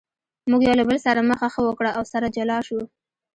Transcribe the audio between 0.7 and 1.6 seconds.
له بل سره مخه